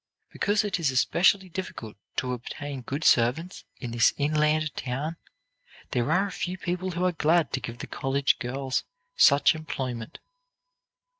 Because 0.33 0.63
it 0.63 0.79
is 0.79 0.89
especially 0.89 1.47
difficult 1.47 1.95
to 2.15 2.33
obtain 2.33 2.81
good 2.81 3.03
servants 3.03 3.65
in 3.79 3.91
this 3.91 4.15
inland 4.17 4.75
town, 4.75 5.17
there 5.91 6.11
are 6.11 6.25
a 6.25 6.31
few 6.31 6.57
people 6.57 6.89
who 6.89 7.05
are 7.05 7.11
glad 7.11 7.53
to 7.53 7.59
give 7.61 7.77
the 7.77 7.85
college 7.85 8.39
girls 8.39 8.83
such 9.15 9.53
employment." 9.53 10.17